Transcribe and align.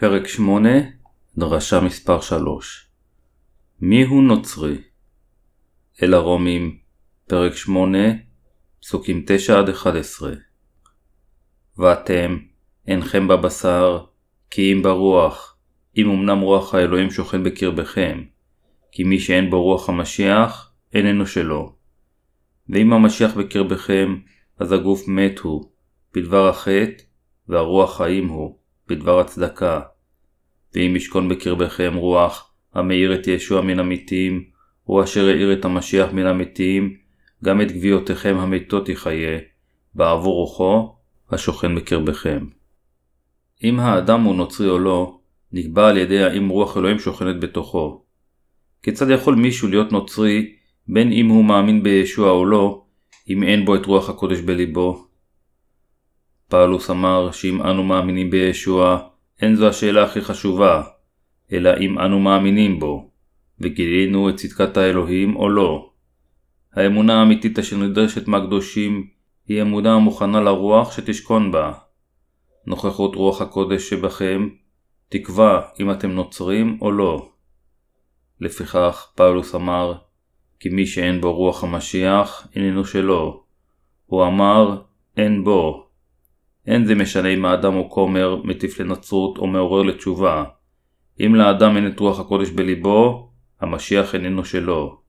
פרק 0.00 0.28
8, 0.28 0.68
דרשה 1.38 1.80
מספר 1.80 2.20
3 2.20 2.90
מיהו 3.80 4.20
נוצרי? 4.20 4.76
אל 6.02 6.14
הרומים, 6.14 6.78
פרק 7.28 7.56
8, 7.56 7.98
פסוקים 8.80 9.24
9-11 10.20 10.24
ואתם, 11.78 12.38
אינכם 12.86 13.28
בבשר, 13.28 14.04
כי 14.50 14.72
אם 14.72 14.82
ברוח, 14.82 15.56
אם 15.96 16.10
אמנם 16.10 16.40
רוח 16.40 16.74
האלוהים 16.74 17.10
שוכן 17.10 17.44
בקרבכם, 17.44 18.22
כי 18.92 19.04
מי 19.04 19.20
שאין 19.20 19.50
בו 19.50 19.62
רוח 19.62 19.88
המשיח, 19.88 20.72
איננו 20.94 21.26
שלו. 21.26 21.76
ואם 22.68 22.92
המשיח 22.92 23.34
בקרבכם, 23.36 24.16
אז 24.58 24.72
הגוף 24.72 25.08
מת 25.08 25.38
הוא, 25.38 25.70
בדבר 26.14 26.48
החטא, 26.48 27.02
והרוח 27.48 27.96
חיים 27.96 28.28
הוא. 28.28 28.58
בדבר 28.88 29.20
הצדקה. 29.20 29.80
ואם 30.74 30.96
ישכון 30.96 31.28
בקרבכם 31.28 31.94
רוח 31.94 32.52
המאיר 32.74 33.14
את 33.14 33.26
ישוע 33.26 33.60
מן 33.60 33.78
המתים, 33.78 34.44
הוא 34.82 35.04
אשר 35.04 35.28
האיר 35.28 35.52
את 35.52 35.64
המשיח 35.64 36.12
מן 36.12 36.26
המתים, 36.26 36.96
גם 37.44 37.60
את 37.60 37.72
גוויותיכם 37.72 38.36
המתות 38.38 38.88
יחיה, 38.88 39.38
בעבור 39.94 40.34
רוחו 40.34 40.94
השוכן 41.30 41.74
בקרבכם. 41.74 42.46
אם 43.64 43.80
האדם 43.80 44.22
הוא 44.22 44.34
נוצרי 44.34 44.68
או 44.68 44.78
לא, 44.78 45.18
נקבע 45.52 45.88
על 45.88 45.96
ידי 45.96 46.22
האם 46.22 46.48
רוח 46.48 46.76
אלוהים 46.76 46.98
שוכנת 46.98 47.40
בתוכו. 47.40 48.04
כיצד 48.82 49.10
יכול 49.10 49.34
מישהו 49.34 49.68
להיות 49.68 49.92
נוצרי, 49.92 50.52
בין 50.88 51.12
אם 51.12 51.28
הוא 51.28 51.44
מאמין 51.44 51.82
בישוע 51.82 52.30
או 52.30 52.44
לא, 52.44 52.84
אם 53.28 53.42
אין 53.42 53.64
בו 53.64 53.74
את 53.74 53.86
רוח 53.86 54.10
הקודש 54.10 54.40
בליבו? 54.40 55.07
פאולוס 56.48 56.90
אמר 56.90 57.30
שאם 57.30 57.62
אנו 57.62 57.82
מאמינים 57.82 58.30
בישוע, 58.30 58.98
אין 59.42 59.54
זו 59.54 59.68
השאלה 59.68 60.04
הכי 60.04 60.20
חשובה, 60.20 60.82
אלא 61.52 61.70
אם 61.80 61.98
אנו 61.98 62.18
מאמינים 62.20 62.78
בו, 62.78 63.10
וגילינו 63.60 64.28
את 64.28 64.36
צדקת 64.36 64.76
האלוהים 64.76 65.36
או 65.36 65.48
לא. 65.48 65.90
האמונה 66.74 67.20
האמיתית 67.20 67.58
אשר 67.58 67.76
נדרשת 67.76 68.28
מהקדושים 68.28 69.08
היא 69.48 69.62
אמונה 69.62 69.94
המוכנה 69.94 70.40
לרוח 70.40 70.92
שתשכון 70.92 71.52
בה. 71.52 71.72
נוכחות 72.66 73.14
רוח 73.14 73.42
הקודש 73.42 73.90
שבכם 73.90 74.48
תקבע 75.08 75.60
אם 75.80 75.90
אתם 75.90 76.10
נוצרים 76.10 76.78
או 76.80 76.92
לא. 76.92 77.28
לפיכך 78.40 79.12
פאולוס 79.14 79.54
אמר 79.54 79.94
כי 80.60 80.68
מי 80.68 80.86
שאין 80.86 81.20
בו 81.20 81.32
רוח 81.32 81.64
המשיח 81.64 82.48
איננו 82.54 82.84
שלו. 82.84 83.44
הוא 84.06 84.26
אמר 84.26 84.82
אין 85.16 85.44
בו, 85.44 85.87
אין 86.68 86.86
זה 86.86 86.94
משנה 86.94 87.28
אם 87.28 87.44
האדם 87.44 87.74
הוא 87.74 87.90
כומר, 87.90 88.36
מטיף 88.44 88.80
לנצרות 88.80 89.38
או 89.38 89.46
מעורר 89.46 89.82
לתשובה. 89.82 90.44
אם 91.20 91.34
לאדם 91.34 91.76
אין 91.76 91.86
את 91.86 92.00
רוח 92.00 92.20
הקודש 92.20 92.50
בליבו, 92.50 93.30
המשיח 93.60 94.14
איננו 94.14 94.44
שלו. 94.44 95.00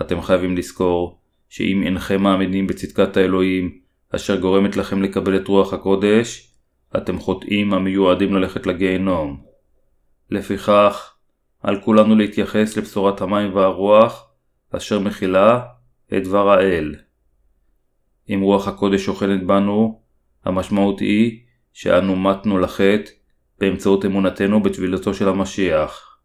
אתם 0.00 0.22
חייבים 0.22 0.56
לזכור 0.56 1.18
שאם 1.48 1.82
אינכם 1.82 2.22
מאמינים 2.22 2.66
בצדקת 2.66 3.16
האלוהים, 3.16 3.78
אשר 4.14 4.40
גורמת 4.40 4.76
לכם 4.76 5.02
לקבל 5.02 5.36
את 5.36 5.48
רוח 5.48 5.72
הקודש, 5.72 6.52
אתם 6.96 7.18
חוטאים 7.18 7.74
המיועדים 7.74 8.34
ללכת 8.34 8.66
לגיהנום. 8.66 9.40
לפיכך, 10.30 11.14
על 11.62 11.80
כולנו 11.80 12.14
להתייחס 12.16 12.76
לבשורת 12.76 13.20
המים 13.20 13.54
והרוח, 13.54 14.30
אשר 14.70 14.98
מכילה 14.98 15.60
את 16.16 16.24
דבר 16.24 16.48
האל. 16.48 16.94
אם 18.30 18.40
רוח 18.40 18.68
הקודש 18.68 19.04
שוכנת 19.04 19.46
בנו, 19.46 20.07
המשמעות 20.48 21.00
היא 21.00 21.40
שאנו 21.72 22.16
מתנו 22.16 22.58
לחטא 22.58 23.10
באמצעות 23.60 24.04
אמונתנו 24.04 24.62
בטבילתו 24.62 25.14
של 25.14 25.28
המשיח. 25.28 26.18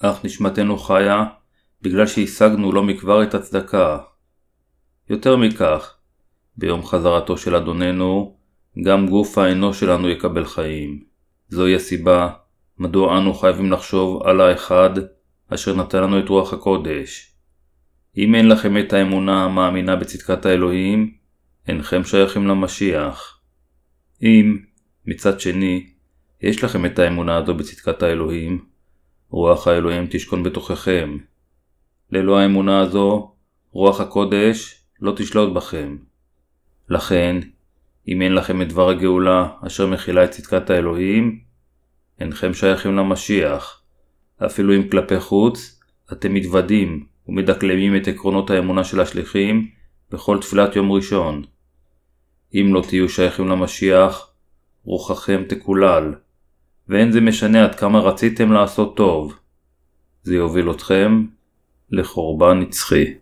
אך 0.00 0.24
נשמתנו 0.24 0.78
חיה 0.78 1.24
בגלל 1.82 2.06
שהשגנו 2.06 2.72
לא 2.72 2.82
מכבר 2.82 3.22
את 3.22 3.34
הצדקה. 3.34 3.98
יותר 5.10 5.36
מכך, 5.36 5.94
ביום 6.56 6.86
חזרתו 6.86 7.36
של 7.36 7.56
אדוננו, 7.56 8.36
גם 8.84 9.08
גוף 9.08 9.38
האנוש 9.38 9.80
שלנו 9.80 10.08
יקבל 10.08 10.44
חיים. 10.44 11.04
זוהי 11.48 11.74
הסיבה 11.74 12.30
מדוע 12.78 13.18
אנו 13.18 13.34
חייבים 13.34 13.72
לחשוב 13.72 14.22
על 14.22 14.40
האחד 14.40 14.90
אשר 15.54 15.74
נתן 15.74 16.02
לנו 16.02 16.18
את 16.18 16.28
רוח 16.28 16.52
הקודש. 16.52 17.34
אם 18.16 18.34
אין 18.34 18.48
לכם 18.48 18.78
את 18.78 18.92
האמונה 18.92 19.44
המאמינה 19.44 19.96
בצדקת 19.96 20.46
האלוהים, 20.46 21.14
אינכם 21.68 22.04
שייכים 22.04 22.46
למשיח. 22.46 23.39
אם, 24.22 24.58
מצד 25.06 25.40
שני, 25.40 25.86
יש 26.42 26.64
לכם 26.64 26.86
את 26.86 26.98
האמונה 26.98 27.36
הזו 27.36 27.54
בצדקת 27.54 28.02
האלוהים, 28.02 28.64
רוח 29.30 29.66
האלוהים 29.66 30.06
תשכון 30.10 30.42
בתוככם. 30.42 31.18
ללא 32.10 32.38
האמונה 32.38 32.80
הזו, 32.80 33.34
רוח 33.72 34.00
הקודש 34.00 34.84
לא 35.00 35.12
תשלוט 35.16 35.54
בכם. 35.54 35.96
לכן, 36.88 37.36
אם 38.08 38.22
אין 38.22 38.34
לכם 38.34 38.62
את 38.62 38.68
דבר 38.68 38.90
הגאולה 38.90 39.48
אשר 39.66 39.86
מכילה 39.86 40.24
את 40.24 40.30
צדקת 40.30 40.70
האלוהים, 40.70 41.40
אינכם 42.20 42.54
שייכים 42.54 42.96
למשיח. 42.96 43.82
אפילו 44.46 44.76
אם 44.76 44.88
כלפי 44.88 45.20
חוץ, 45.20 45.80
אתם 46.12 46.34
מתוודים 46.34 47.06
ומדקלמים 47.28 47.96
את 47.96 48.08
עקרונות 48.08 48.50
האמונה 48.50 48.84
של 48.84 49.00
השליחים 49.00 49.68
בכל 50.10 50.38
תפילת 50.40 50.76
יום 50.76 50.92
ראשון. 50.92 51.44
אם 52.54 52.74
לא 52.74 52.82
תהיו 52.88 53.08
שייכים 53.08 53.48
למשיח, 53.48 54.30
רוחכם 54.84 55.42
תקולל, 55.48 56.14
ואין 56.88 57.12
זה 57.12 57.20
משנה 57.20 57.64
עד 57.64 57.74
כמה 57.74 58.00
רציתם 58.00 58.52
לעשות 58.52 58.96
טוב. 58.96 59.34
זה 60.22 60.34
יוביל 60.34 60.70
אתכם 60.70 61.26
לחורבן 61.90 62.60
נצחי. 62.60 63.14